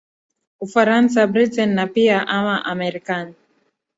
ufaransa 0.59 1.27
britain 1.27 1.73
na 1.75 1.87
pia 1.87 2.27
ame 2.27 2.79
marekani 2.85 3.33